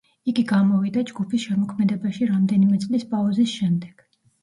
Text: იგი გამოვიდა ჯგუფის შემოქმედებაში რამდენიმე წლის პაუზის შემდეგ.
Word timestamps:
იგი 0.31 0.43
გამოვიდა 0.51 1.03
ჯგუფის 1.11 1.45
შემოქმედებაში 1.51 2.33
რამდენიმე 2.33 2.83
წლის 2.89 3.09
პაუზის 3.15 3.59
შემდეგ. 3.63 4.07